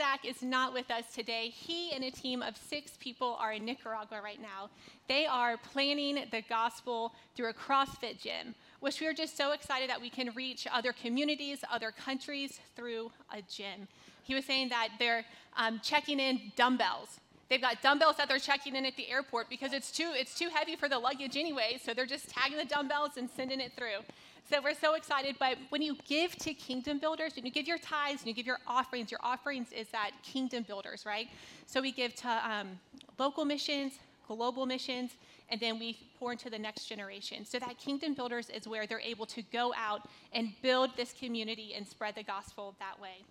[0.00, 1.50] Zach is not with us today.
[1.50, 4.70] He and a team of six people are in Nicaragua right now.
[5.08, 9.90] They are planning the gospel through a CrossFit gym, which we are just so excited
[9.90, 13.88] that we can reach other communities, other countries through a gym.
[14.22, 17.20] He was saying that they're um, checking in dumbbells.
[17.50, 20.48] They've got dumbbells that they're checking in at the airport because it's too, it's too
[20.48, 23.98] heavy for the luggage anyway, so they're just tagging the dumbbells and sending it through.
[24.50, 25.36] So we're so excited.
[25.38, 28.46] But when you give to kingdom builders, when you give your tithes and you give
[28.46, 31.28] your offerings, your offerings is that kingdom builders, right?
[31.66, 32.80] So we give to um,
[33.16, 33.92] local missions,
[34.26, 35.12] global missions,
[35.50, 37.46] and then we pour into the next generation.
[37.46, 41.74] So that kingdom builders is where they're able to go out and build this community
[41.76, 43.22] and spread the gospel that way.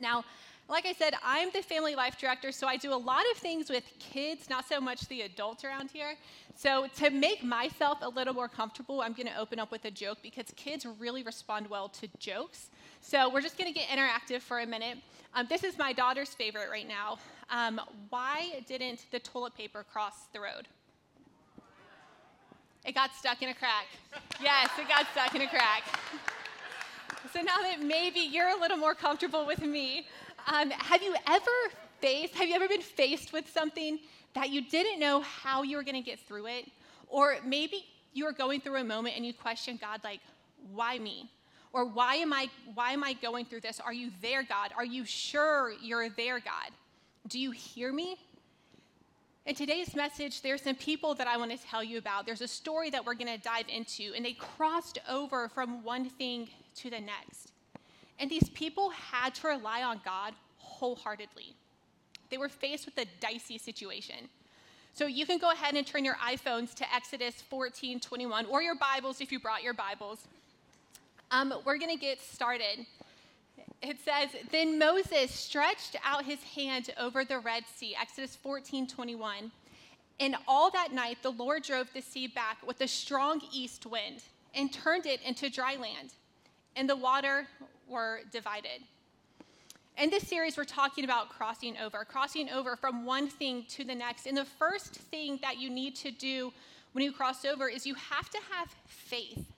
[0.00, 0.24] Now,
[0.70, 3.68] like I said, I'm the family life director, so I do a lot of things
[3.68, 6.14] with kids, not so much the adults around here.
[6.54, 9.90] So, to make myself a little more comfortable, I'm going to open up with a
[9.90, 12.70] joke because kids really respond well to jokes.
[13.00, 14.98] So, we're just going to get interactive for a minute.
[15.34, 17.18] Um, this is my daughter's favorite right now.
[17.50, 20.68] Um, why didn't the toilet paper cross the road?
[22.84, 23.86] It got stuck in a crack.
[24.40, 25.82] Yes, it got stuck in a crack.
[27.32, 30.06] So now that maybe you're a little more comfortable with me,
[30.46, 31.50] um, have you ever
[32.00, 33.98] faced, have you ever been faced with something
[34.34, 36.66] that you didn't know how you were going to get through it?
[37.08, 40.20] Or maybe you were going through a moment and you question God, like,
[40.72, 41.30] why me?
[41.72, 43.78] Or why am I why am I going through this?
[43.78, 44.72] Are you there, God?
[44.76, 46.70] Are you sure you're there, God?
[47.28, 48.16] Do you hear me?
[49.46, 52.26] In today's message, there's some people that I want to tell you about.
[52.26, 56.10] There's a story that we're going to dive into, and they crossed over from one
[56.10, 57.49] thing to the next.
[58.20, 61.54] And these people had to rely on God wholeheartedly.
[62.28, 64.28] They were faced with a dicey situation.
[64.92, 68.74] So you can go ahead and turn your iPhones to Exodus 14 21, or your
[68.76, 70.20] Bibles if you brought your Bibles.
[71.30, 72.86] Um, we're going to get started.
[73.82, 79.50] It says, Then Moses stretched out his hand over the Red Sea, Exodus 14 21.
[80.18, 84.22] And all that night the Lord drove the sea back with a strong east wind
[84.54, 86.12] and turned it into dry land,
[86.76, 87.46] and the water
[87.90, 88.82] were divided.
[89.98, 93.94] In this series, we're talking about crossing over, crossing over from one thing to the
[93.94, 94.26] next.
[94.26, 96.52] And the first thing that you need to do
[96.92, 99.52] when you cross over is you have to have faith.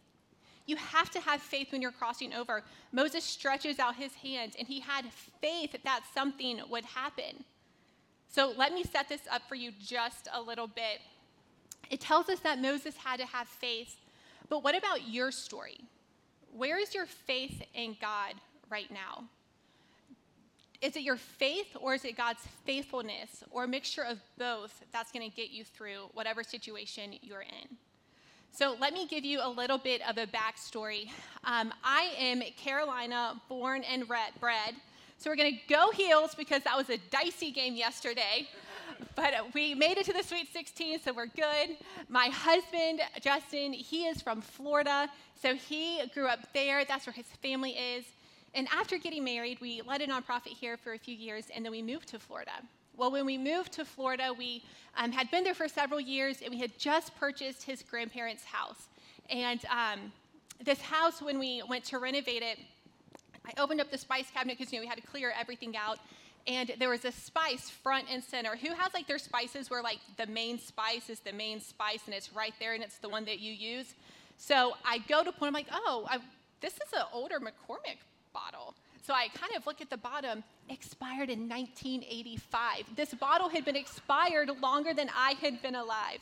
[0.66, 2.65] You have to have faith when you're crossing over.
[2.93, 5.04] Moses stretches out his hand, and he had
[5.41, 7.44] faith that something would happen.
[8.28, 11.00] So let me set this up for you just a little bit.
[11.91, 13.97] It tells us that Moses had to have faith,
[14.49, 15.78] but what about your story?
[16.55, 18.35] Where is your faith in God
[18.71, 19.25] right now?
[20.83, 25.12] Is it your faith or is it God's faithfulness or a mixture of both that's
[25.12, 27.77] going to get you through whatever situation you're in?
[28.55, 31.09] So, let me give you a little bit of a backstory.
[31.45, 34.75] Um, I am Carolina born and bred.
[35.17, 38.47] So, we're going to go heels because that was a dicey game yesterday
[39.15, 41.77] but we made it to the Sweet 16, so we're good.
[42.09, 45.09] My husband, Justin, he is from Florida,
[45.41, 46.85] so he grew up there.
[46.85, 48.05] That's where his family is.
[48.55, 51.73] And after getting married, we led a nonprofit here for a few years, and then
[51.73, 52.53] we moved to Florida.
[52.97, 54.62] Well, when we moved to Florida, we
[54.97, 58.89] um, had been there for several years, and we had just purchased his grandparents' house.
[59.31, 60.12] And um,
[60.62, 62.59] this house, when we went to renovate it,
[63.47, 65.99] I opened up the spice cabinet because you know we had to clear everything out,
[66.47, 68.57] and there was a spice front and center.
[68.57, 72.15] Who has like their spices where like the main spice is the main spice and
[72.15, 73.95] it's right there and it's the one that you use?
[74.39, 76.19] So I go to point, I'm like, oh, I,
[76.61, 77.99] this is an older McCormick
[78.33, 78.75] bottle.
[79.05, 82.85] So I kind of look at the bottom, expired in 1985.
[82.95, 86.21] This bottle had been expired longer than I had been alive.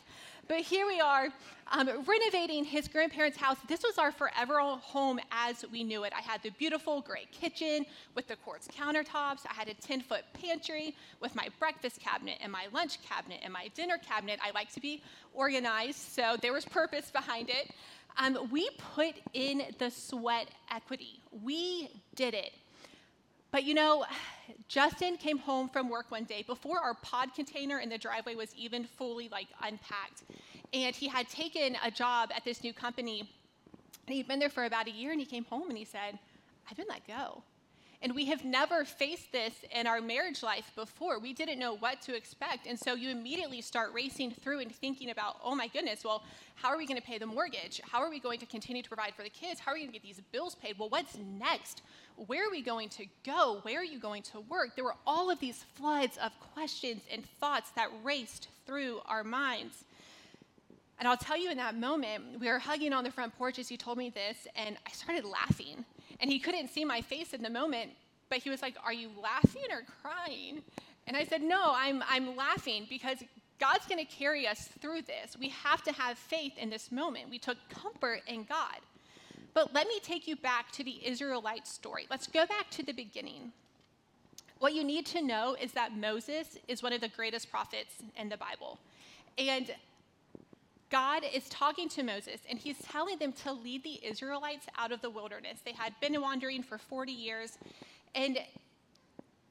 [0.50, 1.28] But here we are,
[1.70, 3.56] um, renovating his grandparents' house.
[3.68, 6.12] This was our forever home as we knew it.
[6.12, 7.86] I had the beautiful gray kitchen
[8.16, 9.46] with the quartz countertops.
[9.48, 13.52] I had a 10 foot pantry with my breakfast cabinet and my lunch cabinet and
[13.52, 14.40] my dinner cabinet.
[14.42, 15.04] I like to be
[15.34, 17.70] organized, so there was purpose behind it.
[18.18, 22.54] Um, we put in the sweat equity, we did it.
[23.52, 24.04] But you know,
[24.68, 28.54] Justin came home from work one day before our pod container in the driveway was
[28.54, 30.22] even fully like unpacked.
[30.72, 33.28] And he had taken a job at this new company.
[34.06, 36.18] And he'd been there for about a year and he came home and he said,
[36.70, 37.42] I've been let go.
[38.02, 41.18] And we have never faced this in our marriage life before.
[41.18, 42.66] We didn't know what to expect.
[42.66, 46.22] And so you immediately start racing through and thinking about, oh my goodness, well,
[46.54, 47.78] how are we going to pay the mortgage?
[47.84, 49.60] How are we going to continue to provide for the kids?
[49.60, 50.78] How are we going to get these bills paid?
[50.78, 51.82] Well, what's next?
[52.26, 53.60] Where are we going to go?
[53.62, 54.74] Where are you going to work?
[54.74, 59.84] There were all of these floods of questions and thoughts that raced through our minds.
[60.98, 63.68] And I'll tell you in that moment, we were hugging on the front porch as
[63.68, 65.84] he told me this, and I started laughing
[66.20, 67.92] and he couldn't see my face in the moment,
[68.28, 70.62] but he was like, Are you laughing or crying?
[71.06, 73.18] And I said, No, I'm, I'm laughing because
[73.58, 75.36] God's going to carry us through this.
[75.38, 77.30] We have to have faith in this moment.
[77.30, 78.76] We took comfort in God.
[79.54, 82.06] But let me take you back to the Israelite story.
[82.10, 83.52] Let's go back to the beginning.
[84.58, 88.28] What you need to know is that Moses is one of the greatest prophets in
[88.28, 88.78] the Bible.
[89.38, 89.70] And
[90.90, 95.00] God is talking to Moses and he's telling them to lead the Israelites out of
[95.00, 95.60] the wilderness.
[95.64, 97.58] They had been wandering for 40 years
[98.14, 98.38] and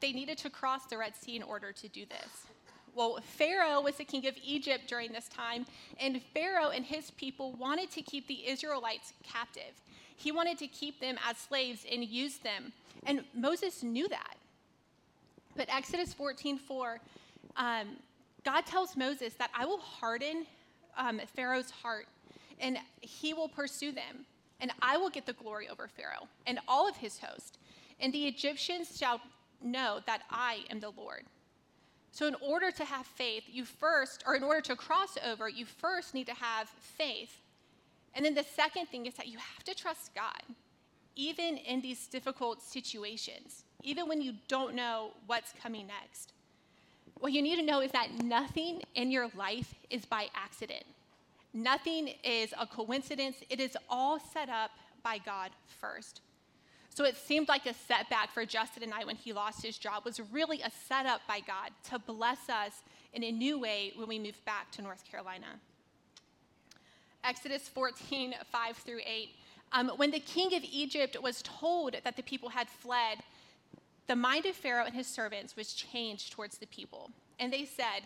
[0.01, 2.48] they needed to cross the Red Sea in order to do this.
[2.95, 5.65] Well, Pharaoh was the king of Egypt during this time,
[5.99, 9.81] and Pharaoh and his people wanted to keep the Israelites captive.
[10.15, 12.73] He wanted to keep them as slaves and use them.
[13.05, 14.35] And Moses knew that.
[15.55, 16.99] But Exodus 14 4,
[17.57, 17.87] um,
[18.43, 20.45] God tells Moses that I will harden
[20.97, 22.07] um, Pharaoh's heart,
[22.59, 24.25] and he will pursue them,
[24.59, 27.57] and I will get the glory over Pharaoh and all of his host.
[27.99, 29.21] And the Egyptians shall
[29.61, 31.23] know that I am the Lord.
[32.11, 35.65] So, in order to have faith, you first, or in order to cross over, you
[35.65, 37.41] first need to have faith.
[38.15, 40.55] And then the second thing is that you have to trust God,
[41.15, 46.33] even in these difficult situations, even when you don't know what's coming next.
[47.19, 50.85] What you need to know is that nothing in your life is by accident.
[51.53, 53.37] Nothing is a coincidence.
[53.49, 54.71] It is all set up
[55.03, 55.51] by God
[55.81, 56.21] first.
[56.99, 60.03] So it seemed like a setback for Justin and I when he lost his job
[60.03, 62.73] was really a setup by God to bless us
[63.13, 65.45] in a new way when we moved back to North Carolina.
[67.23, 69.29] Exodus 14, 5 through 8.
[69.71, 73.19] Um, when the king of Egypt was told that the people had fled,
[74.07, 77.11] the mind of Pharaoh and his servants was changed towards the people.
[77.39, 78.01] And they said,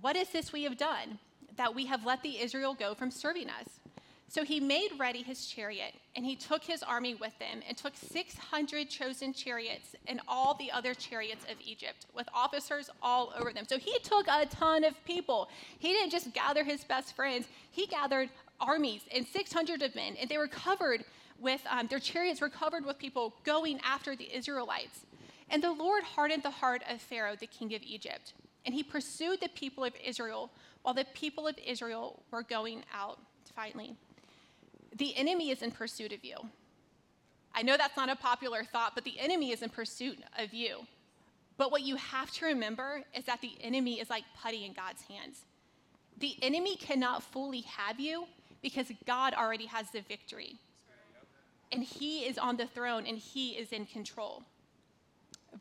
[0.00, 1.20] What is this we have done,
[1.54, 3.75] that we have let the Israel go from serving us?
[4.28, 7.96] So he made ready his chariot, and he took his army with him, and took
[7.96, 13.66] 600 chosen chariots and all the other chariots of Egypt, with officers all over them.
[13.68, 15.48] So he took a ton of people.
[15.78, 18.30] He didn't just gather his best friends, he gathered
[18.60, 21.04] armies and 600 of men, and they were covered
[21.38, 25.06] with, um, their chariots were covered with people going after the Israelites.
[25.50, 28.32] And the Lord hardened the heart of Pharaoh, the king of Egypt,
[28.64, 30.50] and he pursued the people of Israel
[30.82, 33.20] while the people of Israel were going out
[33.54, 33.96] finally
[34.96, 36.36] the enemy is in pursuit of you.
[37.54, 40.86] I know that's not a popular thought, but the enemy is in pursuit of you.
[41.56, 45.02] But what you have to remember is that the enemy is like putty in God's
[45.02, 45.44] hands.
[46.18, 48.26] The enemy cannot fully have you
[48.62, 50.56] because God already has the victory.
[51.72, 54.42] And he is on the throne and he is in control.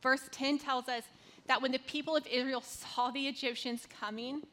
[0.02, 1.04] Verse 10 tells us
[1.48, 4.44] that when the people of Israel saw the Egyptians coming,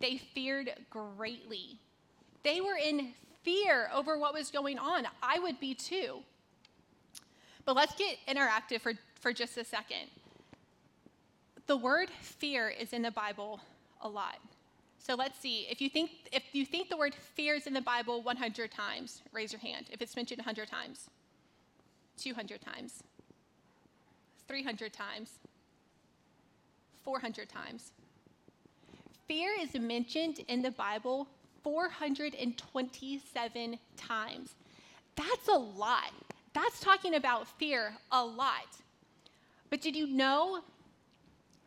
[0.00, 1.78] they feared greatly.
[2.42, 5.06] They were in fear over what was going on.
[5.22, 6.20] I would be too.
[7.64, 10.08] But let's get interactive for, for just a second.
[11.66, 13.60] The word fear is in the Bible
[14.00, 14.38] a lot.
[14.98, 15.66] So let's see.
[15.70, 19.22] If you think if you think the word fear is in the Bible 100 times,
[19.32, 19.86] raise your hand.
[19.90, 21.08] If it's mentioned 100 times,
[22.18, 23.02] 200 times,
[24.46, 25.30] 300 times,
[27.02, 27.92] 400 times.
[29.26, 31.28] Fear is mentioned in the Bible
[31.62, 34.54] 427 times.
[35.16, 36.12] That's a lot.
[36.52, 38.66] That's talking about fear a lot.
[39.68, 40.60] But did you know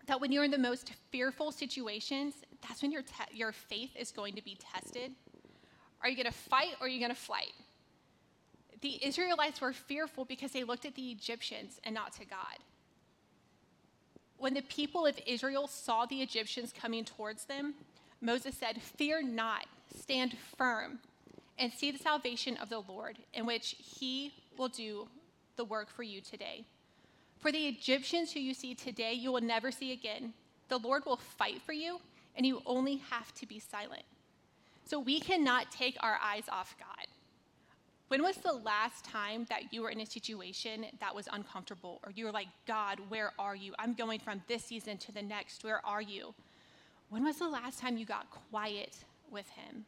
[0.08, 2.34] that when you're in the most fearful situations,
[2.68, 5.12] that's when your, te- your faith is going to be tested?
[6.02, 7.54] Are you going to fight or are you going to flight?
[8.82, 12.58] The Israelites were fearful because they looked at the Egyptians and not to God.
[14.38, 17.76] When the people of Israel saw the Egyptians coming towards them,
[18.20, 19.66] Moses said, Fear not,
[19.98, 21.00] stand firm,
[21.60, 25.08] and see the salvation of the Lord, in which he will do
[25.56, 26.66] the work for you today.
[27.40, 30.34] For the Egyptians who you see today, you will never see again.
[30.70, 32.00] The Lord will fight for you,
[32.36, 34.04] and you only have to be silent.
[34.86, 37.08] So we cannot take our eyes off God.
[38.08, 42.12] When was the last time that you were in a situation that was uncomfortable, or
[42.12, 43.74] you were like, God, where are you?
[43.80, 45.64] I'm going from this season to the next.
[45.64, 46.34] Where are you?
[47.10, 48.98] When was the last time you got quiet
[49.34, 49.86] with Him?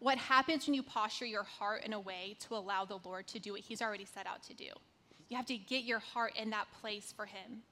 [0.00, 3.38] What happens when you posture your heart in a way to allow the Lord to
[3.38, 4.70] do what He's already set out to do?
[5.28, 7.62] You have to get your heart in that place for Him.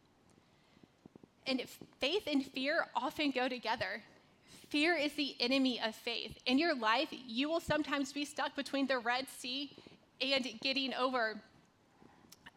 [1.47, 1.63] And
[2.01, 4.03] faith and fear often go together.
[4.69, 6.39] Fear is the enemy of faith.
[6.45, 9.71] In your life, you will sometimes be stuck between the Red Sea
[10.21, 11.41] and getting over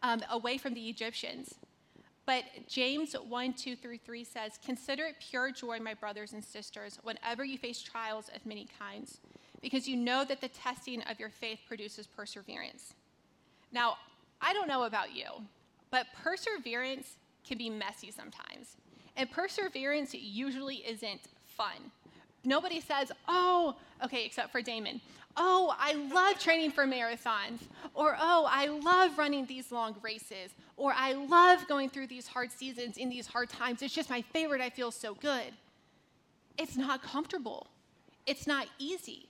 [0.02, 1.54] um, away from the Egyptians.
[2.30, 7.00] But James 1 2 through 3 says, Consider it pure joy, my brothers and sisters,
[7.02, 9.18] whenever you face trials of many kinds,
[9.60, 12.94] because you know that the testing of your faith produces perseverance.
[13.72, 13.96] Now,
[14.40, 15.24] I don't know about you.
[15.90, 18.76] but perseverance can be messy sometimes.
[19.16, 21.90] And perseverance usually isn't fun.
[22.44, 25.00] Nobody says, oh, okay, except for Damon.
[25.36, 27.60] Oh, I love training for marathons.
[27.94, 30.52] Or, oh, I love running these long races.
[30.80, 33.82] Or, I love going through these hard seasons in these hard times.
[33.82, 34.62] It's just my favorite.
[34.62, 35.52] I feel so good.
[36.56, 37.66] It's not comfortable,
[38.26, 39.28] it's not easy.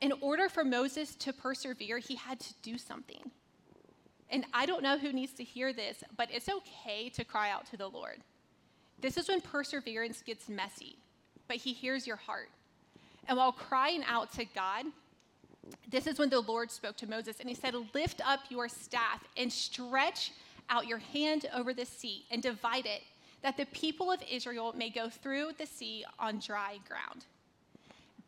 [0.00, 3.30] In order for Moses to persevere, he had to do something.
[4.28, 7.66] And I don't know who needs to hear this, but it's okay to cry out
[7.66, 8.18] to the Lord.
[9.00, 10.96] This is when perseverance gets messy,
[11.46, 12.48] but he hears your heart.
[13.28, 14.86] And while crying out to God,
[15.90, 19.24] this is when the Lord spoke to Moses and he said, Lift up your staff
[19.36, 20.32] and stretch
[20.68, 23.02] out your hand over the sea and divide it,
[23.42, 27.24] that the people of Israel may go through the sea on dry ground.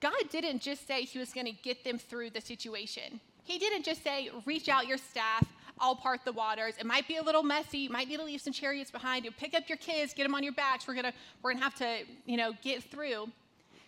[0.00, 3.20] God didn't just say he was going to get them through the situation.
[3.44, 5.46] He didn't just say, reach out your staff,
[5.78, 6.74] I'll part the waters.
[6.78, 7.78] It might be a little messy.
[7.78, 9.30] You might need to leave some chariots behind you.
[9.30, 10.86] Pick up your kids, get them on your backs.
[10.86, 11.12] We're gonna
[11.42, 13.28] we're gonna have to you know get through.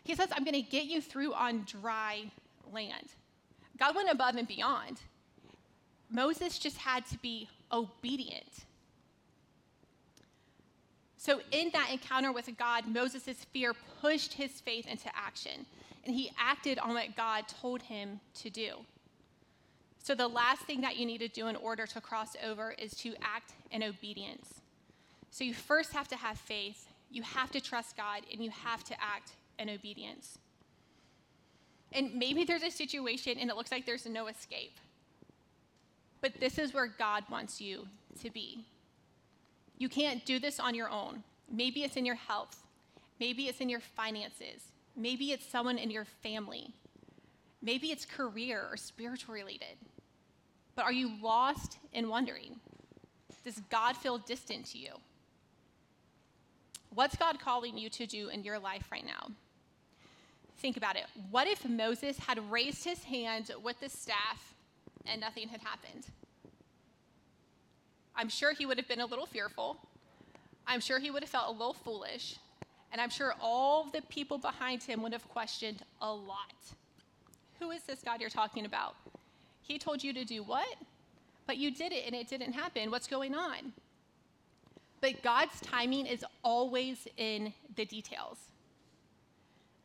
[0.02, 2.24] He says, I'm gonna get you through on dry
[2.72, 3.14] land.
[3.78, 5.00] God went above and beyond.
[6.10, 8.64] Moses just had to be obedient.
[11.16, 15.64] So, in that encounter with God, Moses' fear pushed his faith into action,
[16.04, 18.74] and he acted on what God told him to do.
[20.02, 22.92] So, the last thing that you need to do in order to cross over is
[22.96, 24.60] to act in obedience.
[25.30, 28.84] So, you first have to have faith, you have to trust God, and you have
[28.84, 30.38] to act in obedience.
[31.94, 34.76] And maybe there's a situation and it looks like there's no escape.
[36.20, 37.86] But this is where God wants you
[38.22, 38.64] to be.
[39.78, 41.22] You can't do this on your own.
[41.50, 42.62] Maybe it's in your health,
[43.20, 46.72] maybe it's in your finances, maybe it's someone in your family,
[47.60, 49.76] maybe it's career or spiritual related.
[50.74, 52.56] But are you lost and wondering?
[53.44, 54.92] Does God feel distant to you?
[56.94, 59.32] What's God calling you to do in your life right now?
[60.58, 61.04] Think about it.
[61.30, 64.54] What if Moses had raised his hand with the staff
[65.06, 66.06] and nothing had happened?
[68.16, 69.76] I'm sure he would have been a little fearful.
[70.66, 72.36] I'm sure he would have felt a little foolish.
[72.92, 76.54] And I'm sure all the people behind him would have questioned a lot.
[77.58, 78.94] Who is this God you're talking about?
[79.62, 80.76] He told you to do what?
[81.46, 82.90] But you did it and it didn't happen.
[82.90, 83.72] What's going on?
[85.00, 88.38] But God's timing is always in the details.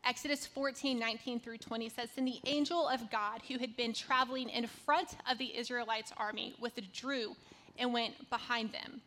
[0.09, 4.49] Exodus 14, 19 through 20 says, Then the angel of God, who had been traveling
[4.49, 7.35] in front of the Israelites' army, withdrew
[7.77, 9.01] and went behind them.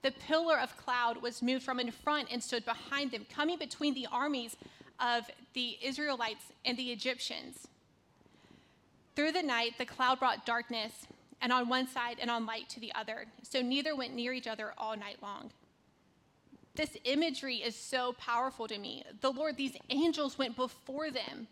[0.00, 3.92] The pillar of cloud was moved from in front and stood behind them, coming between
[3.92, 4.56] the armies
[4.98, 7.68] of the Israelites and the Egyptians.
[9.14, 11.06] Through the night, the cloud brought darkness,
[11.42, 14.46] and on one side and on light to the other, so neither went near each
[14.46, 15.50] other all night long.
[16.78, 19.02] This imagery is so powerful to me.
[19.20, 21.48] The Lord, these angels went before them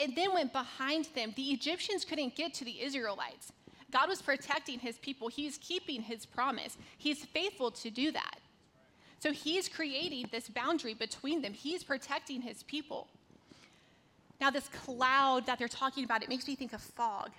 [0.00, 1.34] and then went behind them.
[1.36, 3.52] The Egyptians couldn't get to the Israelites.
[3.90, 6.78] God was protecting his people, he's keeping his promise.
[6.96, 8.38] He's faithful to do that.
[9.18, 13.08] So he's creating this boundary between them, he's protecting his people.
[14.40, 17.30] Now, this cloud that they're talking about, it makes me think of fog.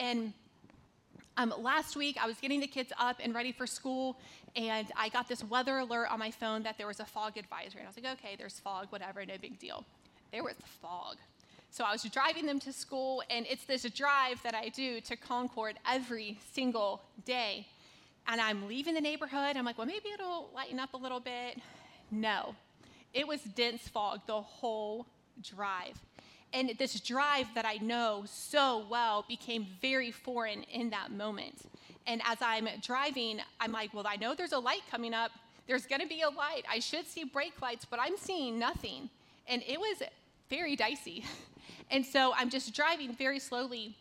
[0.00, 0.32] And
[1.36, 4.18] um, last week, I was getting the kids up and ready for school,
[4.54, 7.80] and I got this weather alert on my phone that there was a fog advisory.
[7.80, 9.84] And I was like, okay, there's fog, whatever, no big deal.
[10.30, 11.16] There was fog.
[11.70, 15.16] So I was driving them to school, and it's this drive that I do to
[15.16, 17.66] Concord every single day.
[18.28, 19.56] And I'm leaving the neighborhood.
[19.56, 21.58] I'm like, well, maybe it'll lighten up a little bit.
[22.10, 22.54] No,
[23.14, 25.06] it was dense fog the whole
[25.42, 25.98] drive.
[26.52, 31.66] And this drive that I know so well became very foreign in that moment.
[32.06, 35.30] And as I'm driving, I'm like, well, I know there's a light coming up.
[35.66, 36.62] There's going to be a light.
[36.70, 39.08] I should see brake lights, but I'm seeing nothing.
[39.46, 40.02] And it was
[40.50, 41.24] very dicey.
[41.90, 43.94] And so I'm just driving very slowly.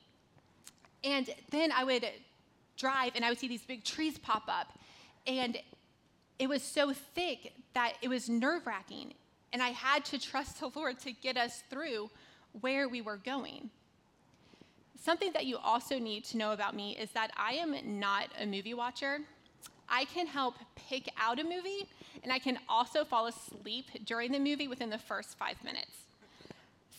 [1.04, 2.06] And then I would
[2.78, 4.80] drive and I would see these big trees pop up.
[5.28, 5.58] And
[6.40, 9.14] it was so thick that it was nerve wracking.
[9.52, 12.10] And I had to trust the Lord to get us through
[12.60, 13.70] where we were going.
[15.00, 18.46] Something that you also need to know about me is that I am not a
[18.46, 19.20] movie watcher.
[19.90, 21.88] I can help pick out a movie,
[22.24, 25.92] and I can also fall asleep during the movie within the first five minutes.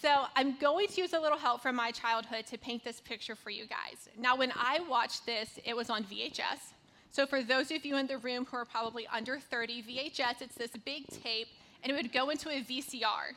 [0.01, 3.37] So I'm going to use a little help from my childhood to paint this picture
[3.37, 4.09] for you guys.
[4.19, 6.73] Now, when I watched this, it was on VHS.
[7.13, 10.57] So for those of you in the room who are probably under 30, VHS, it's
[10.57, 11.47] this big tape,
[11.83, 13.37] and it would go into a VCR.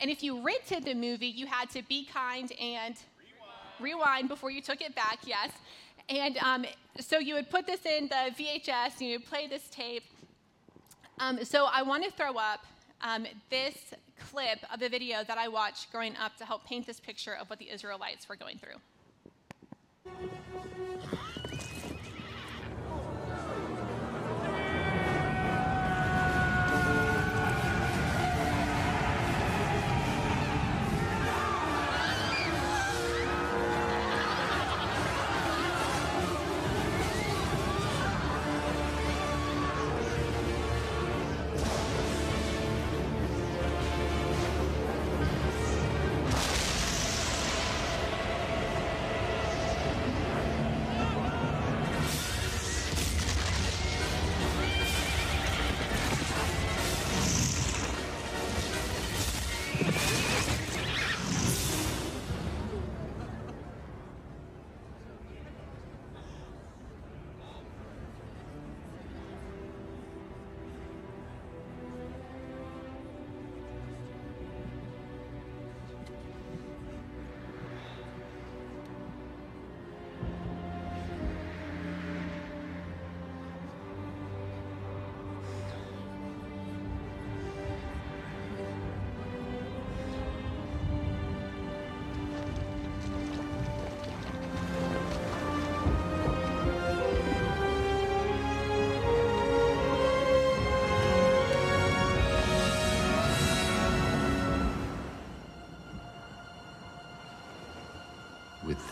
[0.00, 4.50] And if you rented the movie, you had to be kind and rewind, rewind before
[4.50, 5.50] you took it back, yes.
[6.08, 6.64] And um,
[6.98, 10.04] so you would put this in the VHS, and you would play this tape.
[11.18, 12.64] Um, so I want to throw up
[13.02, 13.76] um, this
[14.30, 17.50] clip of a video that I watched growing up to help paint this picture of
[17.50, 18.76] what the Israelites were going through.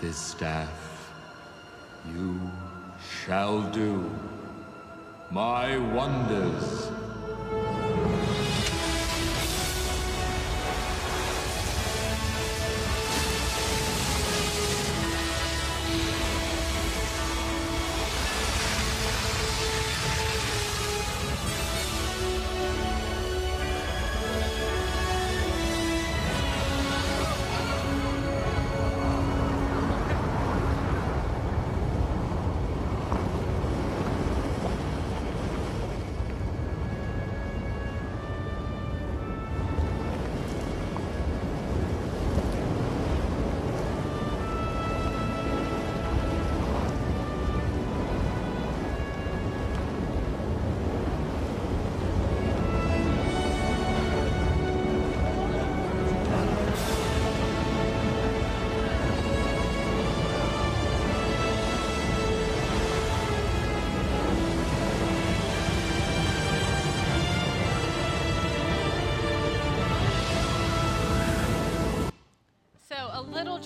[0.08, 1.12] This staff,
[2.10, 2.40] you
[2.98, 4.10] shall do
[5.30, 6.88] my wonders.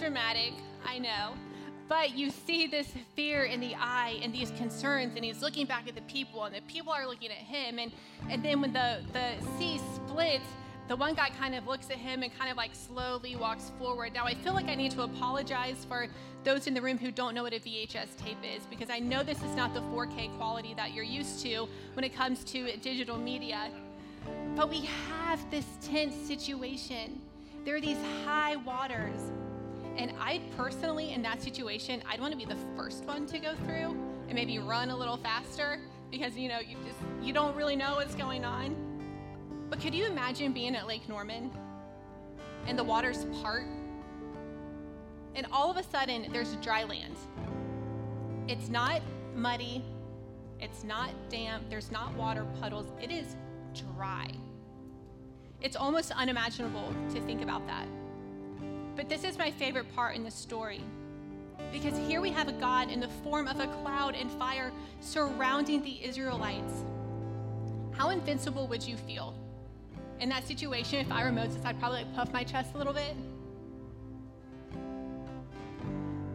[0.03, 0.53] Dramatic,
[0.85, 1.35] I know,
[1.89, 5.87] but you see this fear in the eye and these concerns, and he's looking back
[5.87, 7.79] at the people, and the people are looking at him.
[7.79, 7.93] And,
[8.29, 10.45] and then when the, the sea splits,
[10.89, 14.13] the one guy kind of looks at him and kind of like slowly walks forward.
[14.13, 16.09] Now, I feel like I need to apologize for
[16.43, 19.23] those in the room who don't know what a VHS tape is, because I know
[19.23, 23.19] this is not the 4K quality that you're used to when it comes to digital
[23.19, 23.71] media.
[24.57, 27.21] But we have this tense situation.
[27.65, 29.21] There are these high waters.
[29.97, 33.55] And I personally, in that situation, I'd want to be the first one to go
[33.65, 35.79] through and maybe run a little faster
[36.11, 38.77] because you know you just you don't really know what's going on.
[39.69, 41.51] But could you imagine being at Lake Norman
[42.67, 43.65] and the waters part?
[45.35, 47.17] And all of a sudden there's dry land.
[48.49, 49.01] It's not
[49.35, 49.83] muddy,
[50.61, 53.37] it's not damp, there's not water puddles, it is
[53.95, 54.31] dry.
[55.61, 57.87] It's almost unimaginable to think about that.
[58.97, 60.83] But this is my favorite part in the story.
[61.73, 65.83] Because here we have a God in the form of a cloud and fire surrounding
[65.83, 66.85] the Israelites.
[67.93, 69.35] How invincible would you feel?
[70.21, 73.17] In that situation, if I were Moses, I'd probably puff my chest a little bit.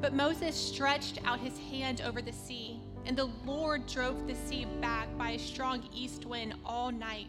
[0.02, 4.66] But Moses stretched out his hand over the sea, and the Lord drove the sea
[4.82, 7.28] back by a strong east wind all night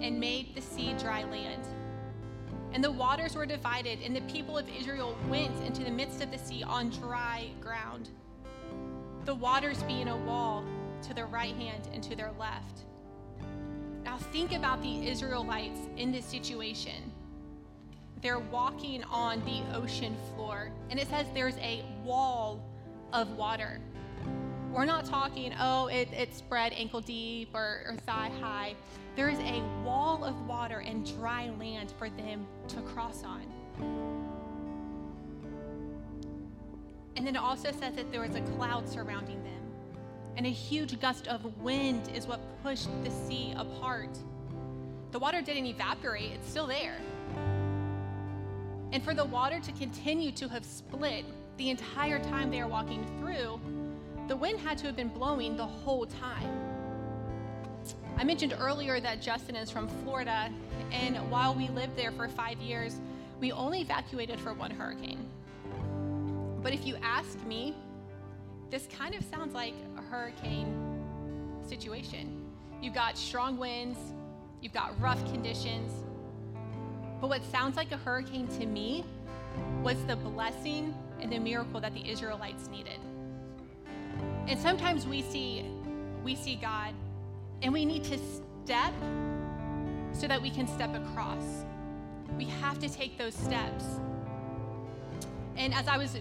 [0.00, 1.62] and made the sea dry land.
[2.72, 6.30] And the waters were divided, and the people of Israel went into the midst of
[6.30, 8.10] the sea on dry ground,
[9.24, 10.64] the waters being a wall
[11.02, 12.84] to their right hand and to their left.
[14.04, 17.12] Now, think about the Israelites in this situation.
[18.20, 22.60] They're walking on the ocean floor, and it says there's a wall
[23.12, 23.80] of water.
[24.72, 28.74] We're not talking, oh, it, it's spread ankle deep or, or thigh high.
[29.16, 29.62] There is a
[30.98, 33.42] and dry land for them to cross on.
[37.16, 39.52] And then it also says that there was a cloud surrounding them.
[40.36, 44.18] And a huge gust of wind is what pushed the sea apart.
[45.12, 46.96] The water didn't evaporate, it's still there.
[48.92, 51.24] And for the water to continue to have split
[51.58, 53.60] the entire time they are walking through,
[54.26, 56.67] the wind had to have been blowing the whole time.
[58.18, 60.50] I mentioned earlier that Justin is from Florida,
[60.90, 63.00] and while we lived there for five years,
[63.38, 65.24] we only evacuated for one hurricane.
[66.60, 67.76] But if you ask me,
[68.70, 71.00] this kind of sounds like a hurricane
[71.64, 72.44] situation.
[72.82, 74.00] You've got strong winds,
[74.60, 75.92] you've got rough conditions.
[77.20, 79.04] But what sounds like a hurricane to me
[79.84, 82.98] was the blessing and the miracle that the Israelites needed.
[84.48, 85.64] And sometimes we see
[86.24, 86.94] we see God
[87.62, 88.18] and we need to
[88.64, 88.92] step
[90.12, 91.64] so that we can step across.
[92.36, 93.84] We have to take those steps.
[95.56, 96.18] And as I was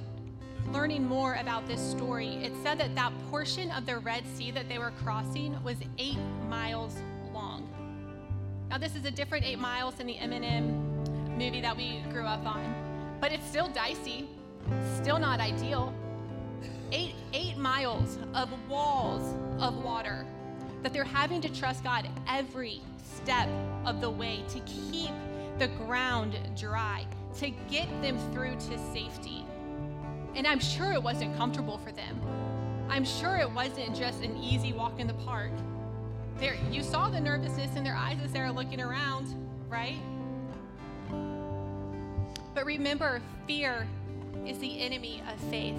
[0.71, 4.67] learning more about this story, it said that that portion of the Red Sea that
[4.67, 6.17] they were crossing was eight
[6.49, 6.95] miles
[7.33, 7.69] long.
[8.69, 10.97] Now, this is a different eight miles than the Eminem
[11.37, 14.27] movie that we grew up on, but it's still dicey,
[14.95, 15.93] still not ideal.
[16.91, 20.25] Eight, eight miles of walls of water
[20.83, 23.49] that they're having to trust God every step
[23.85, 25.11] of the way to keep
[25.57, 27.05] the ground dry,
[27.39, 29.45] to get them through to safety.
[30.35, 32.19] And I'm sure it wasn't comfortable for them.
[32.89, 35.51] I'm sure it wasn't just an easy walk in the park.
[36.37, 39.27] There, you saw the nervousness in their eyes as they were looking around,
[39.69, 39.97] right?
[42.53, 43.87] But remember, fear
[44.45, 45.75] is the enemy of faith.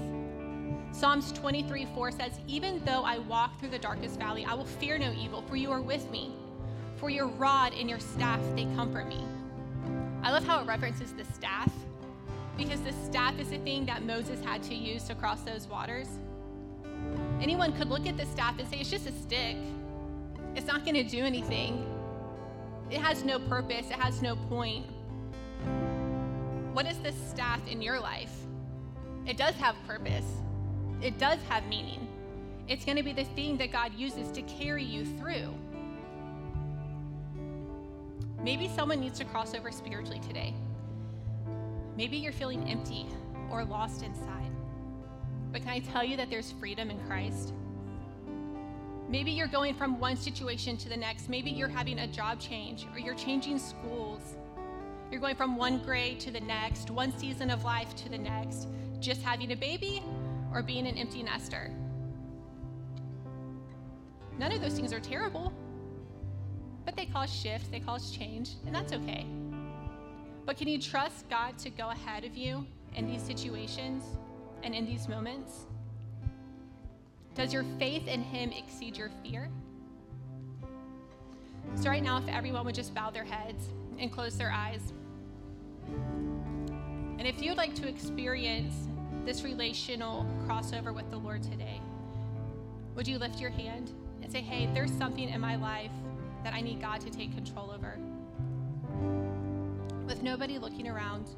[0.92, 4.98] Psalms 23 4 says, Even though I walk through the darkest valley, I will fear
[4.98, 6.32] no evil, for you are with me.
[6.96, 9.24] For your rod and your staff, they comfort me.
[10.22, 11.72] I love how it references the staff,
[12.56, 16.08] because the staff is the thing that Moses had to use to cross those waters.
[17.40, 19.56] Anyone could look at the staff and say, It's just a stick,
[20.56, 21.86] it's not going to do anything.
[22.90, 24.86] It has no purpose, it has no point.
[26.72, 28.32] What is the staff in your life?
[29.26, 30.24] It does have purpose
[31.00, 32.06] it does have meaning.
[32.66, 35.54] It's going to be the thing that God uses to carry you through.
[38.42, 40.54] Maybe someone needs to cross over spiritually today.
[41.96, 43.06] Maybe you're feeling empty
[43.50, 44.50] or lost inside.
[45.50, 47.52] But can I tell you that there's freedom in Christ?
[49.08, 51.30] Maybe you're going from one situation to the next.
[51.30, 54.36] Maybe you're having a job change or you're changing schools.
[55.10, 58.68] You're going from one grade to the next, one season of life to the next.
[59.00, 60.02] Just having a baby
[60.52, 61.70] or being an empty nester.
[64.38, 65.52] None of those things are terrible,
[66.84, 69.26] but they cause shift, they cause change, and that's okay.
[70.46, 74.04] But can you trust God to go ahead of you in these situations
[74.62, 75.66] and in these moments?
[77.34, 79.50] Does your faith in Him exceed your fear?
[81.74, 84.92] So, right now, if everyone would just bow their heads and close their eyes.
[87.18, 88.88] And if you'd like to experience
[89.28, 91.82] this relational crossover with the Lord today,
[92.94, 95.90] would you lift your hand and say, hey, there's something in my life
[96.42, 97.98] that I need God to take control over?
[100.06, 101.28] With nobody looking around,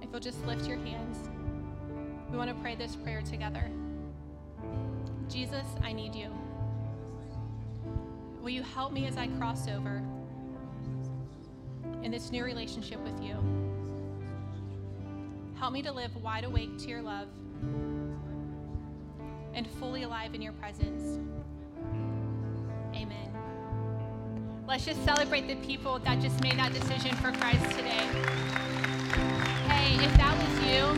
[0.00, 1.28] if you'll just lift your hands,
[2.30, 3.70] we want to pray this prayer together.
[5.28, 6.30] Jesus, I need you.
[8.40, 10.02] Will you help me as I cross over
[12.02, 13.59] in this new relationship with you?
[15.60, 17.28] Help me to live wide awake to your love
[19.52, 21.18] and fully alive in your presence.
[22.94, 23.30] Amen.
[24.66, 28.06] Let's just celebrate the people that just made that decision for Christ today.
[29.68, 30.94] Hey, if that was you,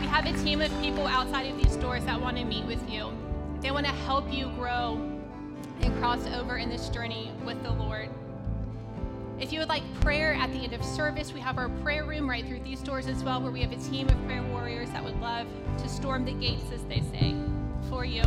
[0.00, 2.88] we have a team of people outside of these doors that want to meet with
[2.88, 3.10] you.
[3.60, 4.94] They want to help you grow
[5.80, 8.10] and cross over in this journey with the Lord.
[9.40, 12.28] If you would like prayer at the end of service, we have our prayer room
[12.28, 15.02] right through these doors as well, where we have a team of prayer warriors that
[15.02, 15.46] would love
[15.78, 17.34] to storm the gates, as they say,
[17.88, 18.22] for you.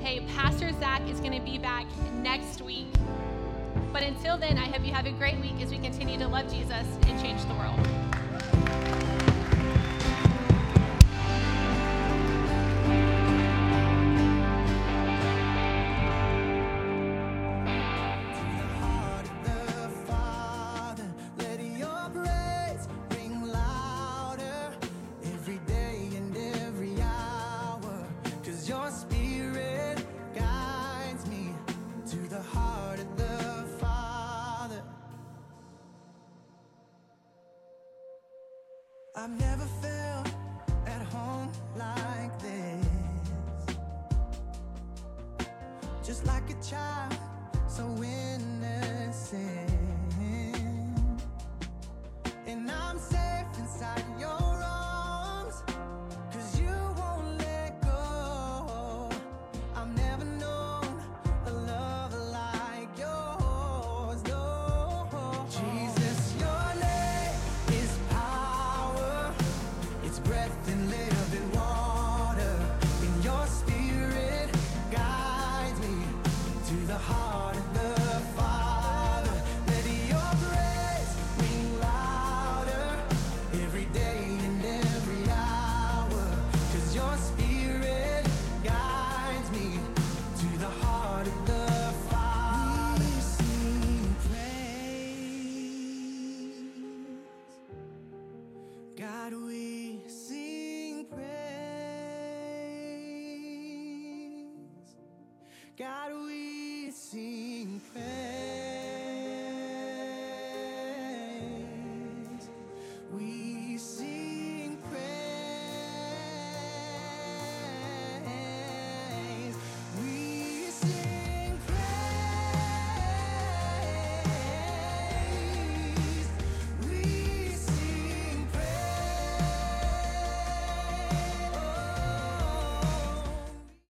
[0.00, 1.86] Hey, Pastor Zach is going to be back
[2.22, 2.86] next week.
[3.92, 6.50] But until then, I hope you have a great week as we continue to love
[6.52, 7.78] Jesus and change the world.
[39.20, 40.28] I've never felt
[40.86, 42.86] at home like this.
[46.06, 47.18] Just like a child,
[47.66, 48.57] so in.